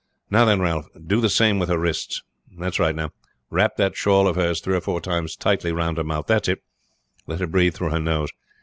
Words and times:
"Now 0.31 0.45
then, 0.45 0.59
Ralph, 0.61 0.87
do 1.05 1.21
the 1.21 1.29
same 1.29 1.59
with 1.59 1.69
her 1.69 1.77
wrists. 1.77 2.23
That's 2.57 2.79
right 2.79 2.95
now. 2.95 3.11
Wrap 3.51 3.75
that 3.77 3.95
shawl 3.95 4.27
of 4.27 4.35
hers 4.35 4.59
three 4.59 4.75
or 4.75 4.81
four 4.81 4.99
times 4.99 5.35
tightly 5.35 5.71
round 5.71 5.97
her 5.97 6.03
mouth. 6.03 6.25
That's 6.25 6.47
it; 6.49 6.63
let 7.27 7.39
her 7.39 7.45
breathe 7.45 7.75
through 7.75 7.91
her 7.91 7.99
nose. 7.99 8.31